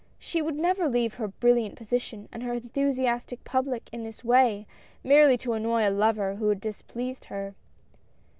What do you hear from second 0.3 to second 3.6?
would never leave her brilliant position and her enthusiastic